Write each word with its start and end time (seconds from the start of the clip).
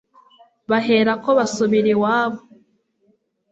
baherako 0.69 1.29
basubira 1.37 1.87
iwabo 1.95 2.39